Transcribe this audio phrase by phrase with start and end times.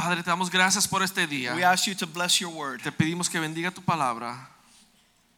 [0.00, 1.54] Padre, te damos gracias por este día.
[1.54, 2.80] We ask you to bless your word.
[2.82, 4.48] Te pedimos que bendiga tu palabra,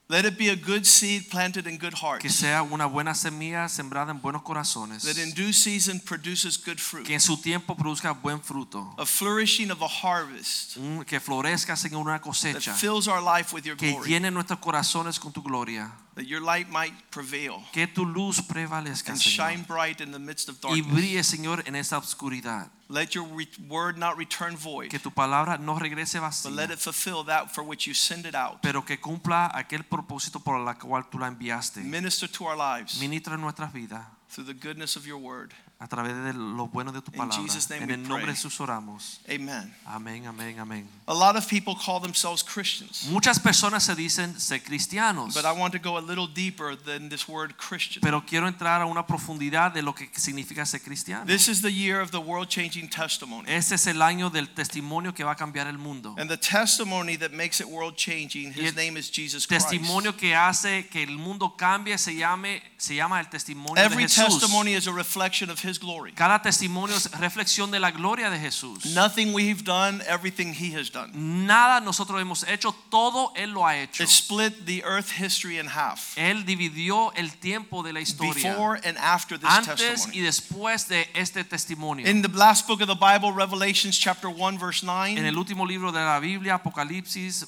[0.08, 2.20] Let it be a good seed planted in good hearts.
[2.20, 6.78] que sea una buena semilla sembrada en buenos corazones, that in due season produces good
[6.78, 10.76] fruit, que en su tiempo produzca buen fruto, a flourishing of a harvest
[11.06, 14.58] que florezca en una that cosecha, fills our life with your que glory, llene nuestros
[14.58, 19.48] corazones con tu gloria, that your light might prevail que tu luz prevalezca, and Señor,
[19.48, 20.86] shine bright in the midst of darkness.
[20.86, 22.70] y brille, Señor, en esa oscuridad.
[22.92, 23.24] Let your
[23.70, 26.50] word not return void, Que tu palabra no regrese vacía.
[26.50, 28.60] but let it fulfill that for which you send it out.
[28.60, 31.80] pero que cumpla aquel propósito por el cual tú la enviaste.
[31.82, 35.54] Minister to our lives Ministra nuestras vidas through the goodness of your word.
[35.82, 37.42] A través de lo bueno de tu In palabra.
[37.42, 38.34] Jesus' name En we el nombre pray.
[38.34, 39.20] de Jesús oramos.
[39.28, 39.74] Amen.
[39.84, 40.88] Amén, amén, amén.
[41.08, 45.50] A lot of people call themselves Christians, Muchas personas se dicen ser cristianos, but I
[45.50, 48.00] want to go a little deeper than this word Christian.
[48.00, 51.26] pero quiero entrar a una profundidad de lo que significa ser cristiano.
[51.26, 53.48] This is the year of the world changing testimony.
[53.50, 56.14] Ese es el año del testimonio que va a cambiar el mundo.
[56.16, 59.68] And the testimony that makes it world changing, his name is Jesus Christ.
[59.68, 63.92] Testimonio que hace que el mundo cambie se llame se llama el testimonio de Jesús.
[63.92, 64.06] Every
[64.38, 66.12] testimony is a reflection of his glory.
[66.12, 68.94] Cada testimonio es reflexión de la gloria de Jesús.
[68.94, 71.10] Nothing we've done, everything he has done.
[71.14, 74.02] Nada nosotros hemos hecho, todo él lo ha hecho.
[74.02, 76.16] It split the earth history in half.
[76.16, 81.08] Él dividió el tiempo de la historia Before and after this antes y después de
[81.14, 82.06] este testimonio.
[82.06, 85.16] In the last book of the Bible, Revelations chapter 1, verse 9.
[85.16, 87.46] En 9, el último libro de la Biblia, Apocalipsis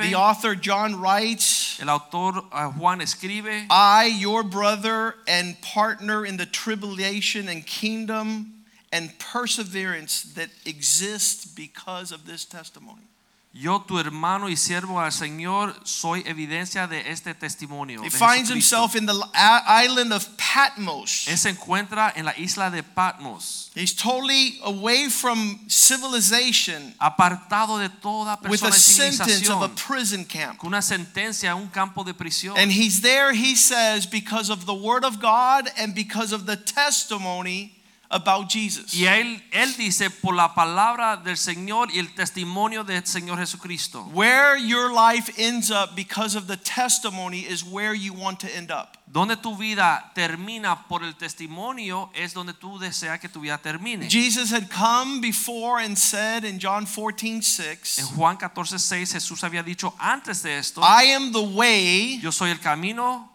[0.00, 6.36] the author John writes, el autor uh, Juan escribe, I, your brother and partner in
[6.36, 8.54] the tribulation and kingdom
[8.92, 13.09] and perseverance that exists because of this testimony.
[13.52, 18.02] Yo tu hermano y siervo al Señor soy evidencia de este testimonio.
[18.04, 21.26] He finds himself in the island of Patmos.
[21.26, 27.88] Él se encuentra en la isla de Patmos, He's totally away from civilization apartado de
[27.88, 30.58] toda with a sentence of a prison camp.
[30.58, 32.56] con una sentencia, un campo de prisión.
[32.56, 36.56] And he's there, he says, because of the word of God and because of the
[36.56, 37.79] testimony
[38.10, 38.92] about Jesus.
[38.92, 44.04] Y él, él dice por la palabra del Señor y el testimonio del Señor Jesucristo.
[44.12, 48.70] Where your life ends up because of the testimony is where you want to end
[48.70, 48.96] up.
[49.06, 54.08] Donde tu vida termina por el testimonio es donde tú deseas que tu vida termine.
[54.08, 59.62] Jesus had come before and said in John 14, En 6, Juan 14:6 Jesús había
[59.62, 63.30] dicho antes de esto, I am the way, yo soy el camino,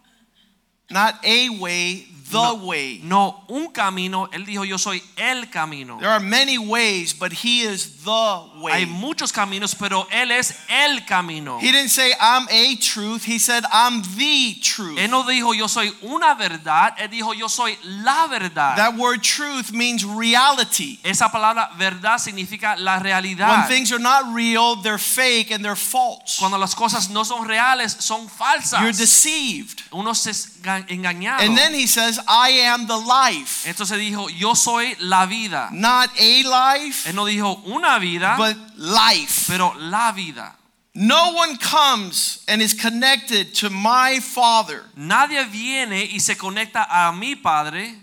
[0.90, 3.00] not a way, the no, way.
[3.02, 5.98] no un camino, él dijo yo soy el camino.
[5.98, 8.72] There are many ways, but he is the way.
[8.72, 11.58] Hay muchos caminos, pero él es el camino.
[11.60, 14.98] He didn't say I'm a truth, he said I'm the truth.
[14.98, 18.76] Él no dijo yo soy una verdad, él dijo yo soy la verdad.
[18.76, 20.98] That word truth means reality.
[21.04, 23.48] Esa palabra verdad significa la realidad.
[23.48, 26.38] When things are not real, they're fake and they're false.
[26.38, 28.80] Cuando las cosas no son reales, son falsas.
[28.80, 29.82] You're deceived.
[29.92, 31.40] Uno se es engañado.
[31.40, 33.66] And then he says, I am the life.
[33.68, 35.68] Entonces dijo, yo soy la vida.
[35.72, 39.44] Not a life, Él no dijo una vida, but life.
[39.48, 40.54] pero la vida.
[40.94, 44.82] No one comes and is connected to my Father.
[44.96, 47.94] Nadie viene y se conecta a mi Padre.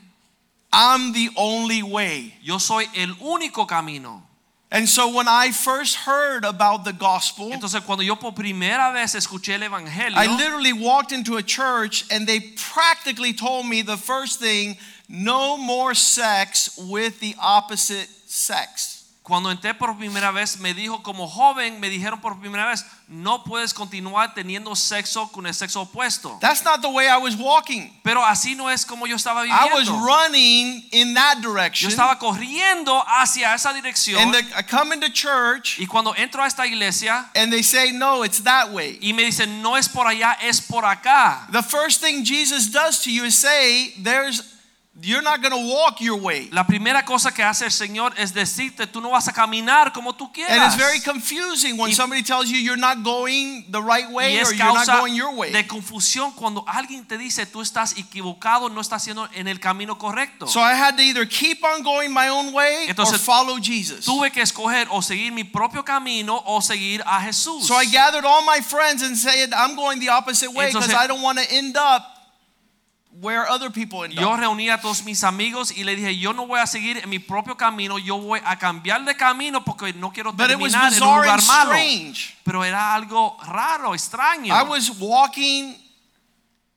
[0.71, 2.35] I'm the only way.
[2.43, 4.21] Yo soy el único camino.
[4.73, 9.13] And so when I first heard about the gospel, Entonces cuando yo por primera vez
[9.13, 12.39] escuché el evangelio, I literally walked into a church and they
[12.73, 14.75] practically told me the first thing
[15.07, 18.92] no more sex with the opposite sex.
[19.23, 23.45] Cuando entré por primera vez, me dijo como joven, me dijeron por primera vez, no
[23.45, 26.37] puedes continuar teniendo sexo con el sexo opuesto.
[26.41, 27.89] That's not the way I was walking.
[28.03, 30.05] Pero así no es como yo estaba I was viviendo.
[30.05, 31.89] running in that Yo direction.
[31.89, 34.19] estaba corriendo hacia esa dirección.
[34.21, 37.93] And the, I come into church Y cuando entro a esta iglesia and they say,
[37.93, 38.99] no, it's that way.
[39.01, 41.47] y me dicen, no es por allá, es por acá.
[41.49, 44.43] The first thing Jesus does to you is say, there's
[45.01, 46.49] you're not going to walk your way.
[46.51, 50.13] La primera cosa que hace el Señor es decirte, tú no vas a caminar como
[50.13, 50.51] tú quieras.
[50.55, 54.39] And it's very confusing when Y- somebody tells you you're not going the right way
[54.39, 55.51] or you're not going your way.
[55.51, 59.97] de confusión cuando alguien te dice tú estás equivocado, no estás haciendo en el camino
[59.97, 60.47] correcto.
[60.47, 64.05] So I had to either keep on going my own way or follow Jesus.
[64.05, 67.65] Tuve que escoger o seguir mi propio camino o seguir a Jesús.
[67.65, 71.07] So I gathered all my friends and said, I'm going the opposite way because I
[71.07, 72.12] don't want to end up
[73.23, 74.39] where other people end Yo up.
[74.39, 77.19] reuní a todos mis amigos y le dije, yo no voy a seguir en mi
[77.19, 80.93] propio camino, yo voy a cambiar de camino porque no quiero But it was terminar
[80.93, 81.71] en un bizarre lugar and malo.
[81.71, 82.37] strange.
[82.43, 84.53] Pero era algo raro, extraño.
[84.53, 85.75] I was walking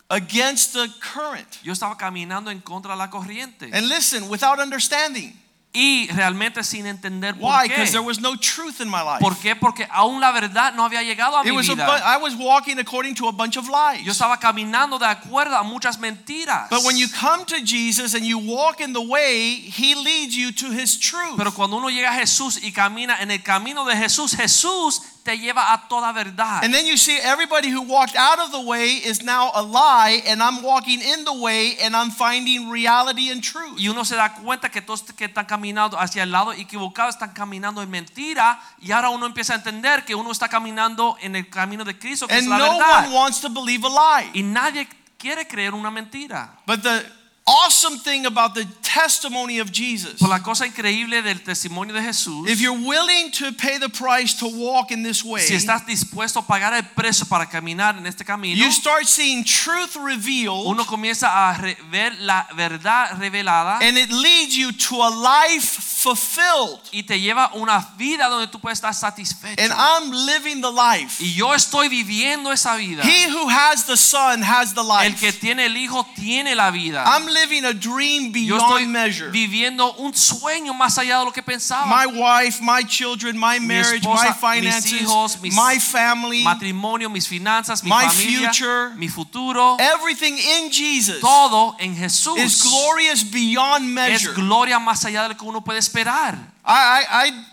[0.08, 1.58] against the current.
[1.64, 3.70] Yo estaba caminando en contra de la corriente.
[3.72, 5.32] And listen, without understanding.
[5.78, 7.68] Y realmente sin entender por Why?
[7.68, 7.74] qué.
[7.74, 9.20] Because there was no truth in my life.
[9.20, 9.54] ¿Por qué?
[9.54, 11.98] Porque aún la verdad no había llegado a mi It was a bu- vida.
[12.02, 14.06] I was walking according to a bunch of Yo lies.
[14.08, 16.70] estaba caminando de acuerdo a muchas mentiras.
[16.70, 20.50] But when you come to Jesus and you walk in the way, He leads you
[20.52, 21.36] to His truth.
[21.36, 25.36] Pero cuando uno llega a Jesús y camina en el camino de Jesús, Jesús te
[25.36, 26.62] lleva a toda verdad.
[26.62, 30.22] And then you see everybody who walked out of the way is now a lie,
[30.24, 33.76] and I'm walking in the way and I'm finding reality and truth.
[33.76, 37.32] Y uno se da cuenta que todos que están caminando hacia el lado equivocado están
[37.32, 41.50] caminando en mentira y ahora uno empieza a entender que uno está caminando en el
[41.50, 43.06] camino de Cristo que And es la no verdad.
[43.06, 44.30] one wants to believe a lie.
[44.32, 44.88] Y nadie
[45.18, 46.56] quiere creer una mentira.
[46.66, 47.04] But the
[47.46, 52.48] awesome thing about the testimony of Jesus, Por la cosa increíble del testimonio de Jesús,
[52.48, 56.40] if you're willing to pay the price to walk in this way, si estás dispuesto
[56.40, 60.84] a pagar el precio para caminar en este camino, you start seeing truth revealed, uno
[60.84, 61.58] comienza a
[61.90, 66.80] ver la verdad revelada and it leads you to a life fulfilled.
[66.92, 69.62] y te lleva una vida donde tú puedes estar satisfecho.
[69.62, 71.22] And I'm living the life.
[71.22, 73.02] Y yo estoy viviendo esa vida.
[73.04, 75.40] He who has the Son has the El que life.
[75.40, 77.04] tiene el Hijo tiene la vida.
[77.06, 79.30] I'm living a dream Yo estoy beyond measure.
[79.30, 81.86] viviendo un sueño más allá de lo que pensaba.
[81.86, 87.08] My wife, my children, my marriage, esposa, my mis finances, hijos, mis- my family, matrimonio,
[87.10, 88.94] mis finanzas, mi My familia, future.
[88.96, 94.30] mi futuro, everything in Jesus todo en Jesús is glorious beyond measure.
[94.30, 96.34] es gloria más allá de lo que uno puede esperar.
[96.64, 97.44] I, I, I,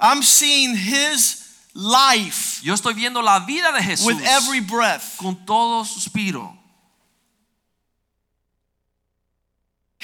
[0.00, 1.42] I'm seeing His
[1.74, 5.16] life Yo estoy viendo la vida de Jesús with every breath.
[5.18, 6.56] con todo suspiro.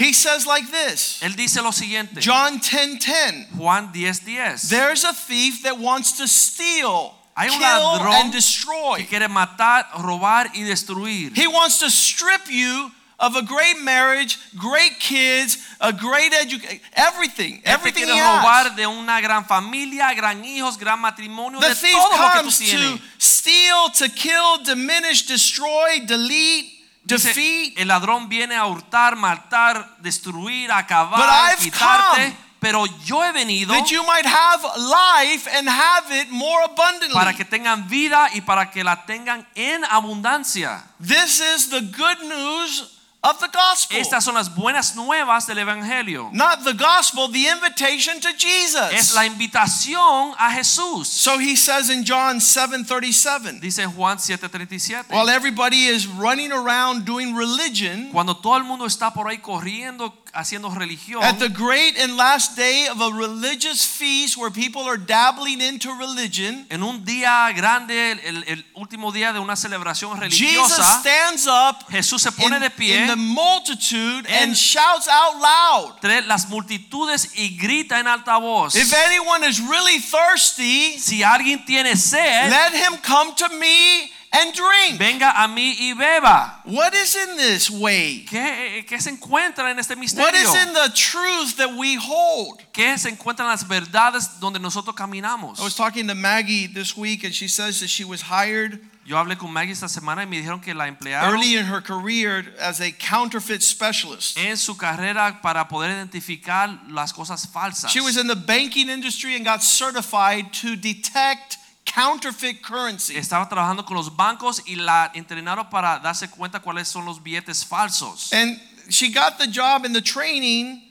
[0.01, 3.49] He says like this, Él dice lo siguiente, John 10:10.
[3.59, 4.71] Juan 10:10.
[4.71, 8.97] There's a thief that wants to steal, Hay un kill, ladrón and destroy.
[8.97, 11.37] que quiere matar, robar y destruir.
[11.37, 17.61] He wants to strip you of a great marriage, great kids, a great education, everything,
[17.67, 18.43] everything he has.
[18.43, 22.25] robar de una gran familia, gran hijos, gran matrimonio, The de thief todo lo que
[22.25, 26.80] tú comes to steal, to kill, diminish, destroy, delete,
[27.17, 27.79] Dice, defeat.
[27.79, 32.17] el ladrón viene a hurtar, matar, destruir, acabar, quitarte.
[32.17, 37.15] come Pero yo he venido That you might have life and have it more abundantly.
[37.15, 40.85] para que tengan vida y para que la tengan en abundancia.
[41.01, 43.99] This is the good news of the gospel.
[43.99, 46.31] Estas son las buenas nuevas del Evangelio.
[46.33, 48.93] Not the gospel, the invitation to Jesus.
[48.93, 51.07] Es la invitación a Jesús.
[51.07, 55.11] So he says in John 7:37, Dice Juan 7:37.
[55.11, 60.13] while everybody is running around doing religion, Cuando todo el mundo está por ahí corriendo,
[60.33, 64.97] haciendo religión, at the great and last day of a religious feast where people are
[64.99, 70.41] dabbling into religion, en un día grande, el, el último día de una celebración Jesus
[70.41, 75.37] religiosa, stands up Jesús se pone in, de pie in the multitude and shouts out
[75.41, 75.95] loud.
[75.97, 78.75] entre las multitudes y grita en alta voz.
[78.75, 84.55] If anyone is really thirsty, Si alguien tiene sed, let him come to me and
[84.55, 84.99] drink.
[84.99, 86.61] venga a mí y beba.
[86.65, 88.25] What is in this way?
[88.29, 90.25] ¿Qué, qué se encuentra en este misterio?
[90.25, 92.61] What is in the truth that we hold?
[92.73, 95.59] ¿Qué se encuentran las verdades donde nosotros caminamos?
[95.59, 99.17] I was talking to Maggie this week, and she says that she was hired Yo
[99.17, 102.55] hablé con Maggie esta semana y me dijeron que la emplearon early in her career
[102.61, 104.39] as a counterfeit specialist.
[104.39, 107.91] en su carrera para poder identificar las cosas falsas.
[107.91, 111.59] She was in the banking industry and got certified to detect
[111.93, 113.17] counterfeit currency.
[113.17, 117.65] Estaba trabajando con los bancos y la entrenaron para darse cuenta cuáles son los billetes
[117.65, 118.33] falsos.
[118.33, 120.83] And she got the job and the training,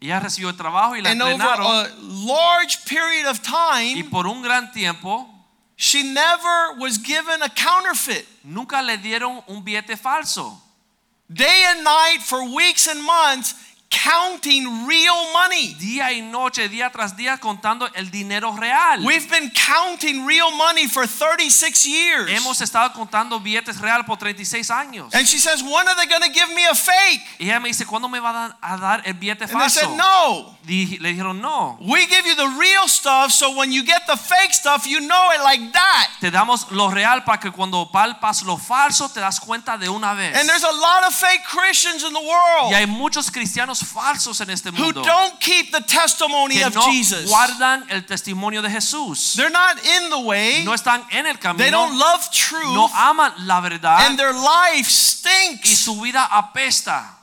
[0.00, 4.02] Ella recibió el trabajo y la and over entrenaron a large period of time, y
[4.02, 5.28] por un gran tiempo
[5.76, 8.26] she never was given a counterfeit.
[8.44, 10.60] nunca le dieron un billete falso.
[11.32, 13.54] Day and night for weeks and months,
[13.92, 15.74] counting real money.
[15.74, 19.04] Día y noche, día tras día contando el dinero real.
[19.04, 22.30] We've been counting real money for 36 years.
[22.30, 25.14] Hemos estado contando billetes real por 36 años.
[25.14, 27.22] And she says, When are they going to give me a fake?
[27.38, 29.96] Y ella me dice, ¿cuándo me va a dar, el billete falso?" And they said?
[29.96, 30.56] No.
[30.64, 31.76] Le dijeron, no.
[31.80, 35.30] We give you the real stuff so when you get the fake stuff, you know
[35.32, 36.08] it like that.
[36.20, 40.14] Te damos lo real para que cuando palpas lo falso te das cuenta de una
[40.14, 40.36] vez.
[40.36, 44.40] And there's a lot of fake Christians in the world Y hay muchos cristianos falsos
[44.40, 47.28] en este who don't keep the testimony que of no Jesus.
[47.28, 49.34] guardan el testimonio de Jesús.
[49.36, 51.58] They're not in the way, No están en el camino.
[51.62, 55.68] they don't love truth, no aman la verdad and their life stinks.
[55.70, 57.18] y su vida apesta.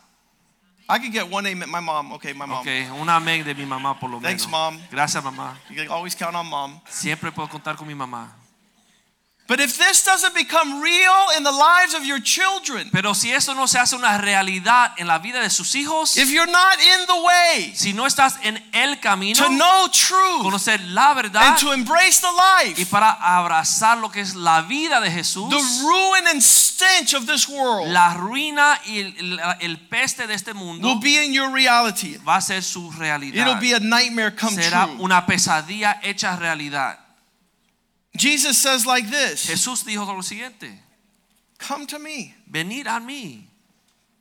[0.91, 1.69] I could get one amen.
[1.69, 2.61] My mom, okay, my mom.
[2.61, 2.67] Ok,
[2.99, 4.23] un amén de mi mamá por lo menos.
[4.23, 4.47] Thanks.
[4.47, 4.79] Mom.
[4.89, 5.55] Gracias mamá.
[5.69, 6.81] You can always count on mom.
[6.89, 8.35] Siempre puedo contar con mi mamá.
[9.49, 13.55] But if this doesn't become real in the lives of your children, Pero si esto
[13.55, 17.05] no se hace una realidad en la vida de sus hijos, if you're not in
[17.07, 21.57] the way si no estás en el camino, to know truth conocer la verdad and
[21.57, 25.83] to embrace the life, y para abrazar lo que es la vida de Jesús, the
[25.83, 30.87] ruin and stench of this world la ruina y el, el- peste de este mundo
[30.87, 32.17] will be in your reality.
[32.17, 33.47] va a ser su realidad.
[33.47, 34.97] It'll be a nightmare come Será true.
[34.99, 36.99] una pesadilla hecha realidad.
[38.15, 40.71] Jesus says like this Jesús dijo lo siguiente:
[41.57, 42.33] Come to me.
[42.49, 43.49] Venid a mí.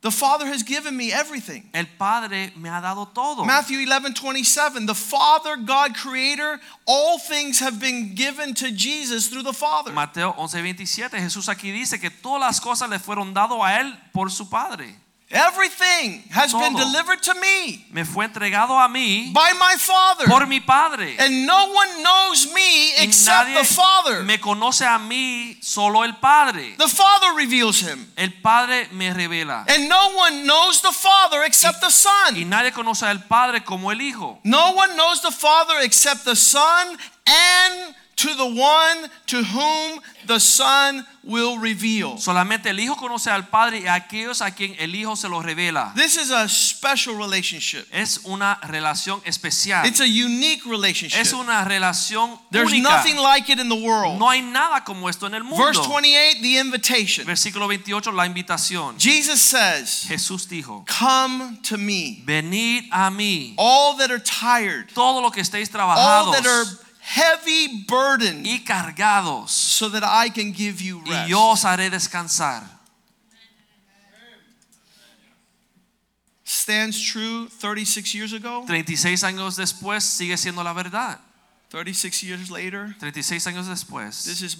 [0.00, 1.68] The Father has given me everything.
[1.74, 3.44] El Padre me ha dado todo.
[3.44, 4.86] Matthew 11, 27.
[4.86, 9.92] The Father, God creator, all things have been given to Jesus through the Father.
[9.92, 14.30] Mateo 11:27, Jesús aquí dice que todas las cosas le fueron dado a él por
[14.30, 14.94] su Padre.
[15.30, 20.24] Everything has been delivered to me Me fue entregado a mí by my Father.
[20.26, 21.16] por mi Padre.
[21.18, 24.22] And no one knows me Y except the Father.
[24.24, 26.76] me conoce a mí, solo el Padre.
[26.78, 28.10] The Father reveals him.
[28.16, 29.66] El Padre me revela.
[29.68, 32.48] And no one knows the Father except the Y Son.
[32.48, 34.40] nadie conoce al Padre como el Hijo.
[34.44, 40.40] No one knows the Father except the Son and to the one to whom the
[40.40, 42.18] Son will reveal.
[42.18, 45.44] Solamente el Hijo conoce al Padre y a aquellos a quien el Hijo se los
[45.44, 45.92] revela.
[45.94, 47.86] This is a special relationship.
[47.92, 49.86] Es una relación especial.
[49.86, 51.20] It's a unique relationship.
[51.20, 52.90] Es una relación There's única.
[52.90, 54.18] nothing like it in the world.
[54.18, 55.64] No hay nada como esto en el mundo.
[55.64, 57.24] Verse 28, the invitation.
[57.24, 58.98] Versículo 28, la invitación.
[58.98, 65.20] Jesus says, Jesús dijo, Come to me, venid a mí, all that are tired, todo
[65.20, 70.52] lo que estéis all trabajados that are heavy burdened, y cargados, so that I can
[70.52, 71.28] give you y rest.
[71.28, 72.62] yo os haré descansar.
[76.44, 81.18] Stands true 36 years ago, 36 años después sigue siendo la verdad.
[81.70, 82.94] 36 years later.
[82.98, 84.24] 36 años después.
[84.24, 84.56] This is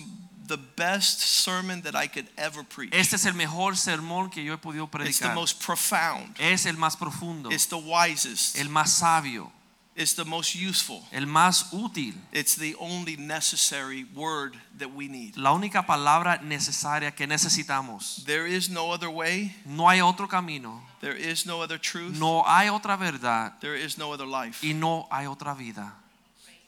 [0.46, 2.94] the best sermon that I could ever preach.
[2.94, 6.76] Este es el mejor sermón que yo he podido It's the most profound, Es el
[6.76, 9.52] más profundo, it's the wisest, el más sabio,
[9.98, 11.02] it's the most useful.
[11.12, 12.14] el más útil.
[12.32, 15.36] It's the only necessary word that we need.
[15.36, 18.24] La única palabra necesaria que necesitamos.
[18.24, 22.42] There is no other way, No hay otro camino, there is no other truth, no
[22.44, 24.62] hay otra verdad there is no other life.
[24.64, 25.92] y no hay otra vida.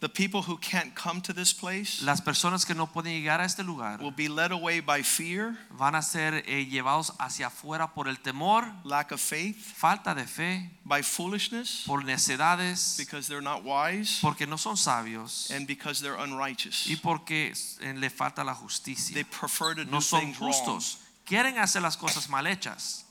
[0.00, 3.45] The people who can't come to this place Las personas que no pueden llegar a
[3.45, 7.92] este lugar will be led away by fear, van a ser eh, llevados hacia afuera
[7.92, 13.42] por el temor, lack of faith, falta de fe, by foolishness, por necedades, because they're
[13.42, 16.87] not wise, porque no son sabios and because they're unrighteous.
[16.88, 17.52] y porque
[17.83, 19.12] eh, le falta la justicia.
[19.12, 20.50] They prefer to do No son things wrong.
[20.50, 23.04] justos, quieren hacer las cosas mal hechas.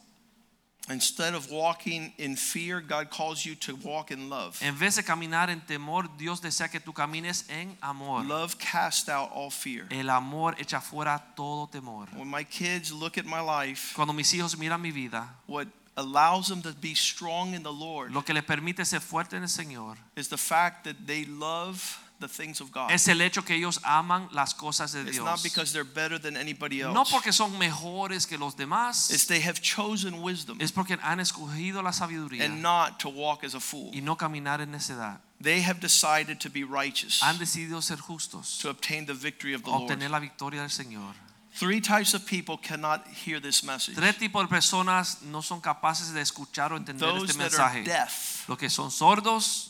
[0.89, 4.59] Instead of walking in fear, God calls you to walk in love.
[4.61, 8.23] En vez de caminar en temor, Dios desea que tú camines en amor.
[8.23, 9.85] Love casts out all fear.
[9.91, 12.07] El amor echa fuera todo temor.
[12.15, 16.47] When my kids look at my life, Cuando mis hijos miran mi vida, what allows
[16.47, 19.49] them to be strong in the Lord lo que les permite ser fuerte en el
[19.49, 22.91] Señor is the fact that they love the things of God.
[22.91, 25.25] es el hecho que ellos aman las cosas de It's Dios.
[25.25, 26.93] not because they're better than anybody else.
[26.93, 31.19] No porque son mejores que los demás, It's they have chosen wisdom es porque han
[31.19, 33.91] escogido la sabiduría and not to walk as a fool.
[33.93, 35.19] y no caminar en necedad.
[35.41, 39.63] They have decided to be righteous, Han decidido ser justos, to obtain the victory of
[39.63, 39.83] the Lord.
[39.89, 41.13] obtener la victoria del Señor.
[41.57, 43.95] Three types of people cannot hear this message.
[43.95, 47.73] Tres tipos de personas no son capaces de escuchar o entender Those este that are
[47.79, 47.83] mensaje.
[47.85, 48.47] deaf.
[48.47, 49.68] Los que son sordos,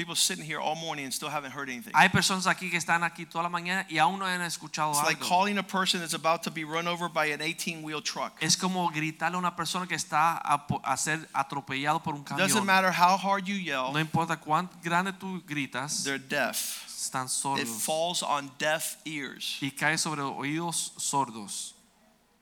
[0.00, 1.92] People sitting here all morning and still haven't heard anything.
[1.94, 5.04] hay personas aquí que están aquí toda la mañana y aún no han escuchado It's
[5.04, 8.32] like calling a person that's about to be run over by an 18 wheel truck.
[8.40, 12.48] Es como gritarle a una persona que está a, a ser atropellado por un camión.
[12.48, 13.92] Doesn't matter how hard you yell.
[13.92, 16.86] No importa cuán grande tú gritas, they're deaf.
[16.88, 17.60] están sordos.
[17.60, 19.58] It falls on deaf ears.
[19.60, 21.74] y cae sobre oídos sordos.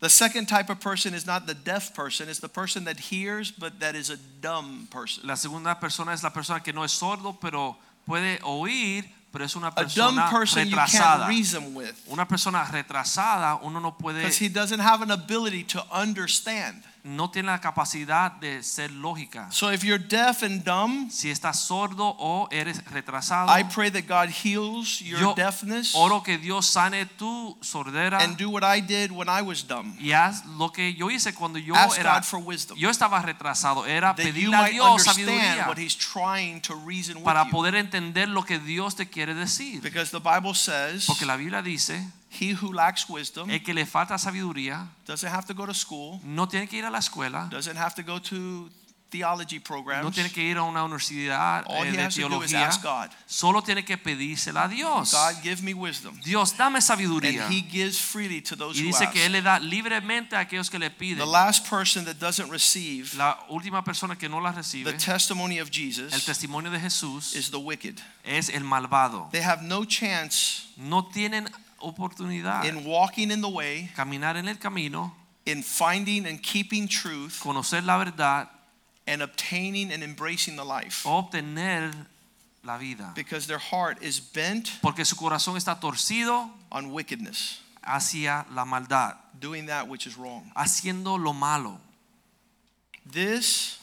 [0.00, 3.50] The second type of person is not the deaf person, it's the person that hears
[3.50, 5.26] but that is a dumb person.
[5.26, 7.76] La segunda persona es la persona que no es sordo, pero
[8.06, 12.64] puede oír, pero es una persona A dumb person you can't reason with Una persona
[12.70, 16.84] retrasada, uno no puede, because he doesn't have an ability to understand.
[17.04, 19.50] No tiene la capacidad de ser lógica.
[19.50, 24.02] So if you're deaf and dumb, Si estás sordo o eres retrasado, I pray that
[24.06, 28.80] God heals your yo deafness oro que Dios sane tu sordera and do what I
[28.80, 29.96] did when I was dumb.
[29.98, 32.76] y haz lo que yo hice cuando yo Ask era God for wisdom.
[32.78, 37.46] yo estaba retrasado, era pedirle a Dios sabiduría what he's trying to reason with para
[37.46, 39.80] poder entender lo que Dios te quiere decir.
[39.80, 43.86] Because the Bible says Porque la Biblia dice, he who lacks wisdom el que le
[43.86, 47.48] falta sabiduría doesn't have to go to school, no tiene que ir a la escuela,
[47.50, 48.70] doesn't have to go to
[49.10, 50.04] theology programs.
[50.04, 52.54] no tiene que ir a una universidad All eh, he de has to do is
[52.54, 55.12] ask God, solo tiene que pedírsela a Dios.
[55.12, 56.18] God, give me wisdom.
[56.22, 57.44] Dios, dame sabiduría.
[57.46, 59.12] And he gives freely to those Y who dice ask.
[59.12, 61.18] que Él le da libremente a aquellos que le piden.
[61.18, 65.70] The last person that doesn't receive La última persona que no la the testimony of
[65.70, 68.00] el testimonio de Jesús, is the wicked.
[68.24, 69.30] es el malvado.
[69.30, 71.48] They have no chance No tienen
[71.80, 75.12] oportunidad in walking in the way, caminar en el camino,
[75.46, 78.48] in finding and keeping truth, conocer la verdad
[79.06, 81.04] and obtaining and embracing the life.
[81.06, 81.92] obtener
[82.62, 83.12] la vida.
[83.14, 89.14] Because their heart is bent Porque su corazón está torcido on wickedness, hacia la maldad,
[89.38, 90.50] doing that which is wrong.
[90.54, 91.80] haciendo lo malo.
[93.10, 93.77] This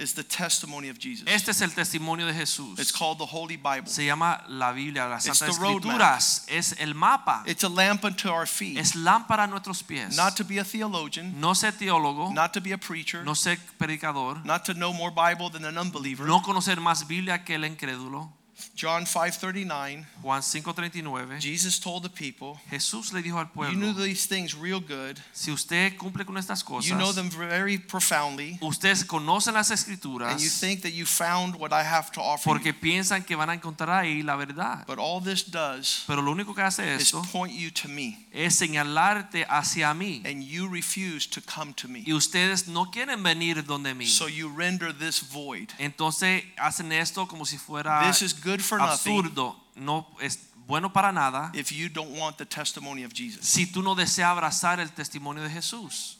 [0.00, 1.26] is the testimony of Jesus.
[1.28, 2.78] Este es el testimonio de Jesús.
[2.78, 3.86] It's called the Holy Bible.
[3.86, 6.00] Se llama la Biblia, las It's Santas the roadmap.
[6.00, 6.46] Escrituras.
[6.48, 7.42] Es el mapa.
[7.46, 8.78] It's a lamp unto our feet.
[8.78, 10.16] Es lámpara a nuestros pies.
[10.16, 13.56] Not to be a theologian, No ser teólogo, not to be a preacher, no ser
[13.78, 16.26] predicador, not to know more Bible than an unbeliever.
[16.26, 18.30] no conocer más Biblia que el incrédulo.
[18.74, 21.40] John 5:39, Juan 5:39.
[21.40, 25.18] Jesus told the people, Jesús le dijo al "You knew these things real good.
[25.32, 30.48] si usted cumple con estas You know them very profoundly, ustedes conocen las and you
[30.48, 32.80] think that you found what I have to offer porque you.
[32.80, 34.84] piensan que van a encontrar ahí la verdad.
[34.86, 38.26] But all this does Pero lo único que hace is esto point you to me,
[38.32, 40.22] es señalarte hacia mí.
[40.24, 42.02] and you refuse to come to me.
[42.06, 44.06] Y ustedes no quieren venir donde mí.
[44.06, 45.68] So you render this void.
[45.78, 49.56] Entonces hacen esto como si fuera This is good for nothing absurdo.
[49.76, 53.46] No es bueno para nada if you don't want the testimony of Jesus.
[53.46, 56.16] si tú no deseas abrazar el testimonio de Jesús.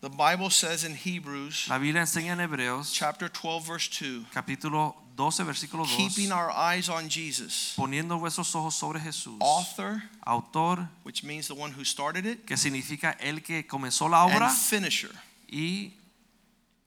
[0.00, 4.96] The Bible says in Hebrews La Biblia enseña en Hebreos chapter 12 verse 2, capítulo
[5.14, 10.88] 12 versículo 2 keeping our eyes on Jesus, poniendo vuestros ojos sobre Jesús, author, autor
[11.04, 14.56] which means the one who started it, que significa el que comenzó la obra and
[14.56, 15.12] finisher,
[15.48, 15.92] y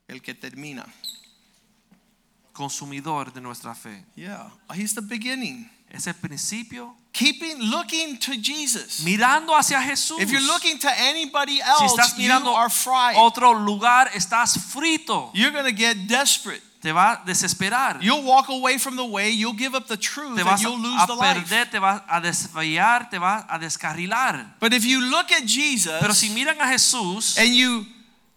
[0.10, 0.86] el que termina.
[2.56, 4.04] Consumidor de nuestra fe.
[4.15, 5.70] Yeah, he's the beginning.
[5.91, 9.02] Es el principio Keeping looking to Jesus.
[9.06, 10.20] mirando hacia Jesús.
[10.20, 13.15] If you're looking to anybody si else, estás you are fried.
[13.18, 15.30] otro lugar, estás frito.
[15.34, 16.62] You're going to get desperate.
[16.82, 18.00] Te va a desesperar.
[18.02, 21.02] You'll walk away from the way, you'll give up the truth, te and you'll lose
[21.02, 21.72] a the life.
[21.72, 24.54] te vas a desviar, te vas a descarrilar.
[24.60, 27.86] But if you look at Jesus Pero si miran a Jesús and you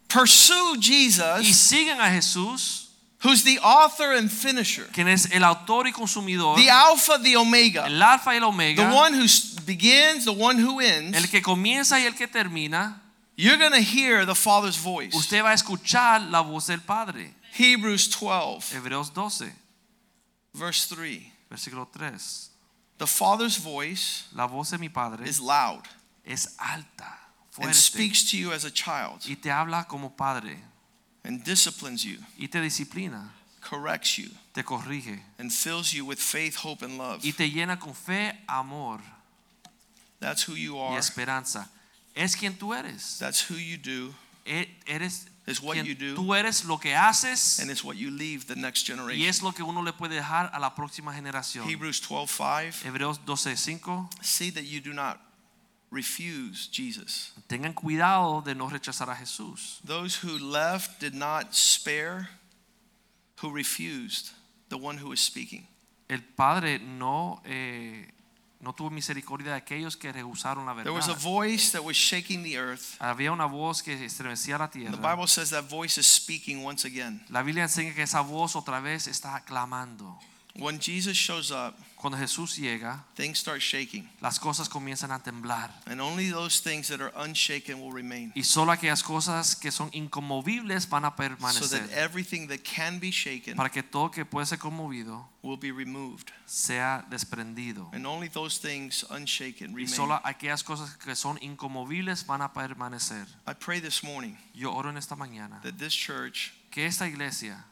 [0.08, 2.87] pursue Jesus, y siguen a Jesús,
[3.22, 7.86] who's the author and finisher, quien es el autor y consumidor, the Alpha, the Omega,
[7.86, 9.26] el alfa y el the omega, one who
[9.66, 13.00] begins, the one who ends, el que comienza y el que termina,
[13.36, 15.14] you're going to hear the Father's voice.
[15.14, 17.34] usted va a escuchar la voz del Padre.
[17.52, 19.52] Hebrews 12, Hebreos 12,
[20.54, 21.32] verse 3.
[21.50, 22.50] versículo 3.
[22.98, 25.82] The Father's voice La voz de mi Padre is loud
[26.28, 27.18] es alta,
[27.60, 30.58] and speaks to you as a child y te habla como Padre,
[31.28, 36.56] and disciplines you, y te disciplina, corrects you, te corrige, and fills you with faith,
[36.56, 37.22] hope, and love.
[37.24, 39.00] y te llena con fe, amor
[40.20, 40.98] That's who you y are.
[40.98, 41.68] esperanza.
[42.16, 43.18] Es quien tú eres.
[43.20, 44.12] That's who you do.
[44.86, 46.14] Eres is what you do.
[46.16, 49.42] tú eres lo que haces And it's what you leave the next generation y es
[49.42, 51.68] lo que uno le puede dejar a la próxima generación.
[51.68, 52.84] Hebrews 12:5.
[52.84, 55.20] Hebreos 12:5 See that you do not
[55.90, 57.32] refuse Jesus.
[57.48, 59.80] Tengan cuidado de no rechazar a Jesús.
[59.84, 62.28] Those who left did not spare,
[63.40, 64.32] who refused
[64.68, 65.66] the one who was speaking.
[66.08, 68.06] El Padre no eh,
[68.60, 70.84] no tuvo misericordia de aquellos que rehusaron la verdad.
[70.84, 72.96] There was a voice that was shaking the earth.
[72.98, 74.96] Había una voz que estremecía la tierra.
[74.96, 75.02] The.
[75.02, 77.24] Bible says that voice is speaking once again.
[77.30, 80.18] La Biblia enseña que esa voz otra vez está clamando.
[80.58, 84.08] When Jesus shows up, Cuando Jesús llega, things start shaking.
[84.20, 85.70] las cosas comienzan a temblar.
[85.86, 88.32] And only those things that are unshaken will remain.
[88.36, 91.12] Y solo aquellas cosas que son inconmovibles van a
[91.50, 95.56] So that everything that can be shaken Para que todo que puede ser conmovido will
[95.56, 96.30] be removed.
[96.46, 97.88] sea desprendido.
[97.92, 99.88] And only those things unshaken Y remain.
[99.88, 103.26] solo aquellas cosas que son inconmovibles van a permanecer.
[103.46, 107.64] I pray this morning Yo oro en esta mañana that this church que esta iglesia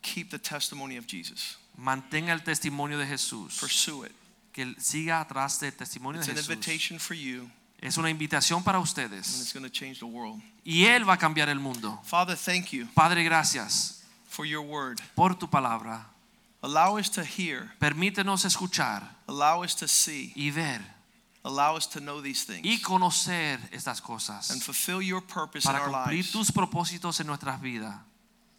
[0.00, 1.56] keep the testimony of Jesus.
[1.76, 4.12] Mantenga el testimonio de Jesús, Pursue it.
[4.52, 6.50] que siga atrás del testimonio It's de an Jesús.
[6.54, 10.40] invitation for you, Es una invitación para and ustedes it's going to change the world.
[10.64, 12.00] y Él va a cambiar el mundo.
[12.04, 15.00] Father, thank you Padre, gracias for your word.
[15.14, 16.06] por tu palabra.
[16.62, 20.80] Allow us to hear, Permítenos escuchar allow us to see, y ver
[21.42, 25.72] allow us to know these y things, conocer estas and cosas fulfill your purpose in
[25.72, 26.30] para our cumplir lives.
[26.30, 27.96] tus propósitos en nuestras vidas.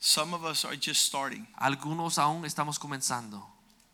[0.05, 1.47] Some of us are just starting.
[1.57, 3.41] Algunos aún estamos comenzando.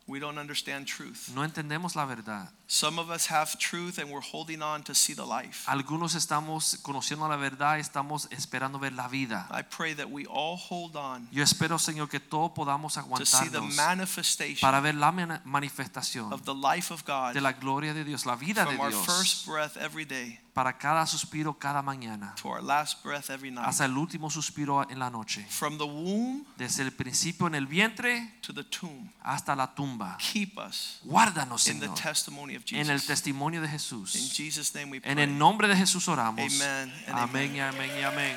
[0.08, 1.30] We don't understand truth.
[1.36, 2.50] No entendemos la verdad.
[2.65, 5.67] Some of us have truth and we're holding on to see the life.
[5.67, 9.48] Algunos estamos conociendo la verdad, estamos esperando ver la vida.
[9.52, 13.50] I pray that we all hold on Yo espero, Señor, que todos podamos to see
[13.50, 15.12] the manifestation para ver la
[15.45, 18.80] manifestación of the life of God de la gloria de Dios, la vida de from
[18.80, 23.50] our first breath every day para cada suspiro cada mañana, to our last breath every
[23.50, 23.65] night.
[23.65, 25.45] hasta el último suspiro en la noche.
[25.50, 29.10] From the womb Desde el principio en el vientre to the tomb.
[29.24, 30.17] hasta la tumba.
[30.19, 33.08] Keep us Guárdanos, in the Señor, testimony of en el Jesus.
[33.08, 34.12] testimonio de In Jesús.
[34.36, 35.24] Jesus' name we En pray.
[35.24, 36.41] el nombre de Jesús oramos.
[36.62, 38.36] Amen Amén y amén y amén.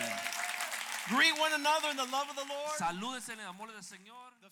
[1.10, 2.78] Greet one another in the love of the Lord.
[2.78, 4.32] Salúdense en el amor del Señor.
[4.40, 4.48] The